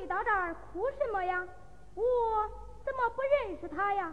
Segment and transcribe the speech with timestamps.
[0.00, 1.46] 你到这儿哭什么呀？
[1.94, 2.02] 我
[2.84, 4.10] 怎么不认识他呀？